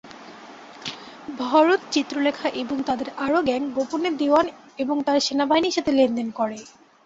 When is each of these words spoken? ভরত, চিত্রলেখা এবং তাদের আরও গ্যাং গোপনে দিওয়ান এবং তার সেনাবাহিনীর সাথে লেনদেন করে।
ভরত, 1.41 1.81
চিত্রলেখা 1.91 2.47
এবং 2.61 2.77
তাদের 2.85 3.07
আরও 3.17 3.39
গ্যাং 3.43 3.61
গোপনে 3.75 4.09
দিওয়ান 4.19 4.45
এবং 4.79 4.95
তার 5.07 5.17
সেনাবাহিনীর 5.19 5.75
সাথে 5.77 5.91
লেনদেন 5.91 6.27
করে। 6.31 6.57